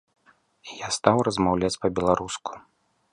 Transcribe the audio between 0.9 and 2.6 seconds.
стаў размаўляць па-беларуску.